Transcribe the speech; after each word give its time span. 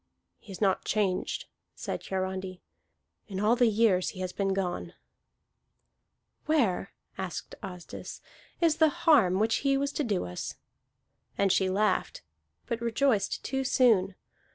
"He 0.39 0.51
is 0.51 0.61
not 0.61 0.83
changed," 0.83 1.45
said 1.75 2.01
Hiarandi, 2.03 2.63
"in 3.27 3.39
all 3.39 3.55
the 3.55 3.67
years 3.67 4.09
he 4.09 4.19
has 4.21 4.33
been 4.33 4.51
gone." 4.51 4.93
"Where," 6.47 6.91
asked 7.19 7.53
Asdis, 7.61 8.19
"is 8.59 8.77
the 8.77 8.89
harm 9.05 9.37
which 9.37 9.57
he 9.57 9.77
was 9.77 9.91
to 9.91 10.03
do 10.03 10.25
us?" 10.25 10.55
And 11.37 11.51
she 11.51 11.69
laughed, 11.69 12.23
but 12.65 12.81
rejoiced 12.81 13.43
too 13.45 13.63
soon. 13.63 14.15